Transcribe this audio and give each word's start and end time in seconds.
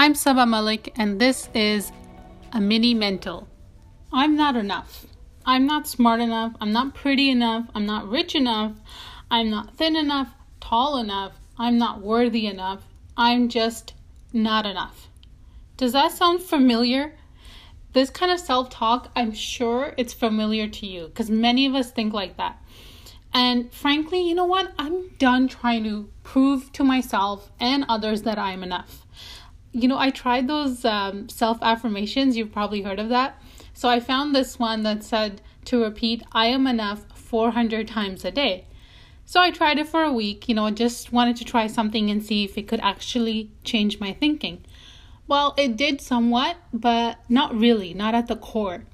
I'm 0.00 0.14
Saba 0.14 0.46
Malik, 0.46 0.92
and 0.94 1.20
this 1.20 1.48
is 1.54 1.90
a 2.52 2.60
mini 2.60 2.94
mental. 2.94 3.48
I'm 4.12 4.36
not 4.36 4.54
enough. 4.54 5.06
I'm 5.44 5.66
not 5.66 5.88
smart 5.88 6.20
enough. 6.20 6.52
I'm 6.60 6.70
not 6.70 6.94
pretty 6.94 7.28
enough. 7.28 7.66
I'm 7.74 7.84
not 7.84 8.08
rich 8.08 8.36
enough. 8.36 8.74
I'm 9.28 9.50
not 9.50 9.76
thin 9.76 9.96
enough, 9.96 10.28
tall 10.60 10.98
enough. 10.98 11.32
I'm 11.58 11.78
not 11.78 12.00
worthy 12.00 12.46
enough. 12.46 12.84
I'm 13.16 13.48
just 13.48 13.94
not 14.32 14.66
enough. 14.66 15.08
Does 15.76 15.94
that 15.94 16.12
sound 16.12 16.42
familiar? 16.42 17.16
This 17.92 18.08
kind 18.08 18.30
of 18.30 18.38
self 18.38 18.70
talk, 18.70 19.10
I'm 19.16 19.32
sure 19.32 19.94
it's 19.96 20.12
familiar 20.12 20.68
to 20.68 20.86
you 20.86 21.08
because 21.08 21.28
many 21.28 21.66
of 21.66 21.74
us 21.74 21.90
think 21.90 22.12
like 22.12 22.36
that. 22.36 22.62
And 23.34 23.72
frankly, 23.74 24.20
you 24.28 24.36
know 24.36 24.46
what? 24.46 24.72
I'm 24.78 25.08
done 25.18 25.48
trying 25.48 25.82
to 25.82 26.08
prove 26.22 26.70
to 26.74 26.84
myself 26.84 27.50
and 27.58 27.84
others 27.88 28.22
that 28.22 28.38
I'm 28.38 28.62
enough. 28.62 29.04
You 29.72 29.88
know, 29.88 29.98
I 29.98 30.10
tried 30.10 30.48
those 30.48 30.84
um, 30.84 31.28
self 31.28 31.58
affirmations. 31.62 32.36
You've 32.36 32.52
probably 32.52 32.82
heard 32.82 32.98
of 32.98 33.08
that. 33.10 33.40
So 33.74 33.88
I 33.88 34.00
found 34.00 34.34
this 34.34 34.58
one 34.58 34.82
that 34.82 35.04
said 35.04 35.40
to 35.66 35.82
repeat, 35.82 36.22
I 36.32 36.46
am 36.46 36.66
enough 36.66 37.04
400 37.14 37.86
times 37.86 38.24
a 38.24 38.30
day. 38.30 38.64
So 39.24 39.40
I 39.40 39.50
tried 39.50 39.78
it 39.78 39.86
for 39.86 40.02
a 40.02 40.12
week, 40.12 40.48
you 40.48 40.54
know, 40.54 40.70
just 40.70 41.12
wanted 41.12 41.36
to 41.36 41.44
try 41.44 41.66
something 41.66 42.10
and 42.10 42.24
see 42.24 42.44
if 42.44 42.56
it 42.56 42.66
could 42.66 42.80
actually 42.80 43.50
change 43.62 44.00
my 44.00 44.14
thinking. 44.14 44.64
Well, 45.26 45.52
it 45.58 45.76
did 45.76 46.00
somewhat, 46.00 46.56
but 46.72 47.18
not 47.28 47.54
really, 47.54 47.92
not 47.92 48.14
at 48.14 48.26
the 48.26 48.36
core. 48.36 48.84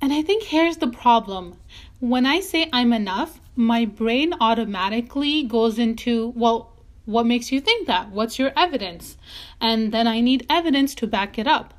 And 0.00 0.12
I 0.12 0.22
think 0.22 0.44
here's 0.44 0.76
the 0.76 0.86
problem. 0.86 1.58
When 1.98 2.24
I 2.24 2.38
say 2.38 2.68
I'm 2.72 2.92
enough, 2.92 3.40
my 3.56 3.84
brain 3.84 4.32
automatically 4.40 5.42
goes 5.42 5.78
into, 5.78 6.28
well, 6.36 6.75
what 7.06 7.24
makes 7.26 7.50
you 7.50 7.60
think 7.60 7.86
that? 7.86 8.10
What's 8.10 8.38
your 8.38 8.52
evidence? 8.56 9.16
And 9.60 9.92
then 9.92 10.06
I 10.06 10.20
need 10.20 10.46
evidence 10.50 10.94
to 10.96 11.06
back 11.06 11.38
it 11.38 11.46
up. 11.46 11.72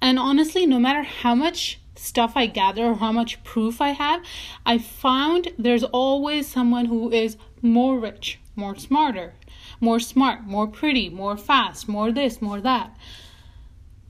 And 0.00 0.18
honestly, 0.18 0.66
no 0.66 0.78
matter 0.78 1.02
how 1.02 1.34
much 1.34 1.80
stuff 1.96 2.32
I 2.36 2.46
gather 2.46 2.84
or 2.84 2.96
how 2.96 3.12
much 3.12 3.42
proof 3.44 3.80
I 3.80 3.90
have, 3.90 4.22
I 4.66 4.76
found 4.78 5.48
there's 5.58 5.84
always 5.84 6.48
someone 6.48 6.86
who 6.86 7.10
is 7.10 7.36
more 7.62 7.98
rich, 7.98 8.38
more 8.54 8.76
smarter, 8.76 9.34
more 9.80 10.00
smart, 10.00 10.44
more 10.44 10.66
pretty, 10.66 11.08
more 11.08 11.36
fast, 11.36 11.88
more 11.88 12.12
this, 12.12 12.42
more 12.42 12.60
that. 12.60 12.94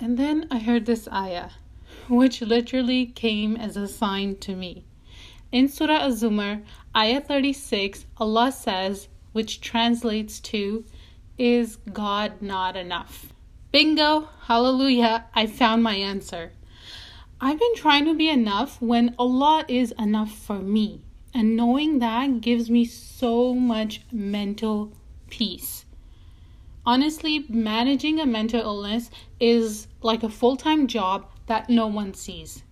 And 0.01 0.19
then 0.19 0.49
I 0.51 0.59
heard 0.59 0.87
this 0.87 1.07
ayah 1.13 1.51
which 2.09 2.43
literally 2.43 3.07
came 3.07 3.57
as 3.57 3.77
a 3.77 3.89
sign 3.89 4.37
to 4.37 4.55
me. 4.55 4.85
In 5.51 5.69
Surah 5.69 6.05
Az-Zumar, 6.05 6.63
ayah 6.97 7.21
36, 7.21 8.07
Allah 8.19 8.53
says, 8.53 9.09
which 9.33 9.61
translates 9.61 10.41
to, 10.41 10.85
Is 11.39 11.77
God 11.93 12.41
not 12.41 12.77
enough? 12.77 13.33
Bingo! 13.73 14.29
Hallelujah! 14.43 15.27
I 15.35 15.47
found 15.47 15.83
my 15.83 15.95
answer. 15.95 16.53
I've 17.41 17.59
been 17.59 17.75
trying 17.75 18.05
to 18.05 18.15
be 18.15 18.29
enough 18.29 18.81
when 18.81 19.15
Allah 19.19 19.65
is 19.67 19.93
enough 19.99 20.33
for 20.33 20.59
me. 20.59 21.03
And 21.35 21.57
knowing 21.57 21.99
that 21.99 22.41
gives 22.41 22.71
me 22.71 22.85
so 22.85 23.55
much 23.55 24.03
mental 24.13 24.93
peace. 25.29 25.85
Honestly, 26.85 27.45
managing 27.49 28.21
a 28.21 28.27
mental 28.27 28.61
illness 28.61 29.11
is 29.41 29.89
like 30.03 30.23
a 30.23 30.29
full 30.29 30.57
time 30.57 30.87
job 30.87 31.27
that 31.47 31.71
no 31.71 31.87
one 31.87 32.13
sees. 32.15 32.63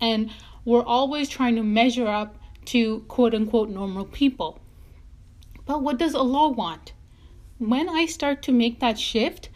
And 0.00 0.30
we're 0.64 0.84
always 0.84 1.28
trying 1.28 1.56
to 1.56 1.62
measure 1.62 2.06
up 2.06 2.36
to 2.66 3.00
quote 3.08 3.34
unquote 3.34 3.70
normal 3.70 4.04
people. 4.04 4.58
But 5.70 5.84
what 5.84 5.98
does 5.98 6.16
Allah 6.16 6.48
want? 6.48 6.94
When 7.58 7.88
I 7.88 8.04
start 8.06 8.42
to 8.42 8.50
make 8.50 8.80
that 8.80 8.98
shift, 8.98 9.50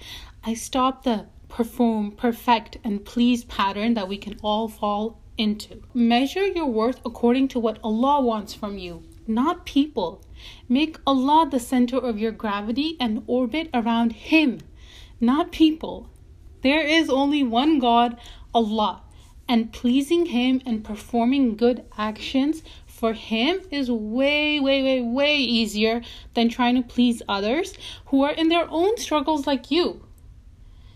I 0.45 0.55
stop 0.55 1.03
the 1.03 1.27
perform, 1.48 2.12
perfect, 2.12 2.79
and 2.84 3.05
please 3.05 3.43
pattern 3.43 3.95
that 3.95 4.07
we 4.07 4.17
can 4.17 4.39
all 4.41 4.69
fall 4.69 5.19
into. 5.37 5.83
Measure 5.92 6.47
your 6.47 6.67
worth 6.67 7.01
according 7.05 7.48
to 7.48 7.59
what 7.59 7.81
Allah 7.83 8.20
wants 8.20 8.55
from 8.55 8.79
you, 8.79 9.02
not 9.27 9.67
people. 9.67 10.23
Make 10.69 10.98
Allah 11.05 11.48
the 11.51 11.58
center 11.58 11.98
of 11.98 12.20
your 12.20 12.31
gravity 12.31 12.96
and 13.01 13.25
orbit 13.27 13.69
around 13.75 14.13
Him, 14.13 14.61
not 15.20 15.51
people. 15.51 16.11
There 16.63 16.86
is 16.86 17.11
only 17.11 17.42
one 17.42 17.81
God, 17.81 18.20
Allah, 18.55 19.02
and 19.48 19.73
pleasing 19.73 20.27
Him 20.27 20.63
and 20.64 20.85
performing 20.85 21.57
good 21.57 21.85
actions 21.98 22.63
for 22.95 23.13
Him 23.13 23.61
is 23.73 23.91
way, 23.91 24.61
way, 24.61 24.83
way, 24.83 25.01
way 25.03 25.37
easier 25.37 26.01
than 26.35 26.49
trying 26.49 26.77
to 26.77 26.89
please 26.89 27.23
others 27.29 27.75
who 28.07 28.23
are 28.23 28.31
in 28.31 28.49
their 28.49 28.69
own 28.71 28.97
struggles 28.99 29.49
like 29.49 29.69
you. 29.71 30.07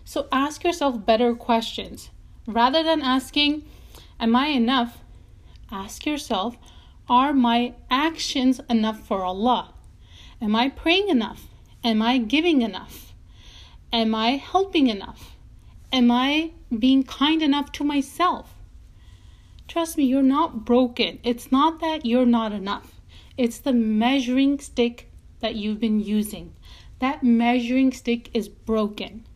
So 0.05 0.27
ask 0.31 0.63
yourself 0.63 1.05
better 1.05 1.35
questions. 1.35 2.09
Rather 2.47 2.83
than 2.83 3.01
asking, 3.01 3.63
Am 4.17 4.33
I 4.33 4.47
enough? 4.47 4.99
Ask 5.71 6.05
yourself, 6.05 6.55
Are 7.09 7.33
my 7.33 7.73
actions 7.91 8.61
enough 8.69 9.05
for 9.05 9.23
Allah? 9.25 9.73
Am 10.41 10.55
I 10.55 10.69
praying 10.69 11.09
enough? 11.09 11.47
Am 11.83 12.01
I 12.01 12.17
giving 12.17 12.61
enough? 12.61 13.13
Am 13.91 14.15
I 14.15 14.37
helping 14.37 14.87
enough? 14.87 15.35
Am 15.91 16.11
I 16.11 16.51
being 16.77 17.03
kind 17.03 17.41
enough 17.41 17.73
to 17.73 17.83
myself? 17.83 18.55
Trust 19.69 19.97
me, 19.97 20.03
you're 20.03 20.23
not 20.23 20.65
broken. 20.65 21.19
It's 21.23 21.51
not 21.51 21.79
that 21.79 22.03
you're 22.03 22.25
not 22.25 22.51
enough, 22.51 22.99
it's 23.37 23.59
the 23.59 23.71
measuring 23.71 24.59
stick 24.59 25.11
that 25.41 25.55
you've 25.55 25.79
been 25.79 25.99
using. 25.99 26.53
That 26.97 27.23
measuring 27.23 27.93
stick 27.93 28.31
is 28.33 28.49
broken. 28.49 29.27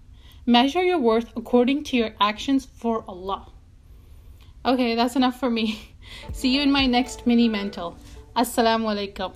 Measure 0.46 0.84
your 0.84 0.98
worth 0.98 1.32
according 1.38 1.84
to 1.86 1.98
your 1.98 2.16
actions 2.20 2.66
for 2.66 3.06
Allah. 3.08 3.48
Okay, 4.66 4.96
that's 4.96 5.16
enough 5.16 5.40
for 5.40 5.52
me. 5.52 5.92
See 6.34 6.56
you 6.56 6.62
in 6.62 6.72
my 6.72 6.88
next 6.88 7.28
mini 7.28 7.48
mental. 7.48 7.96
Assalamu 8.36 8.88
alaikum. 8.92 9.34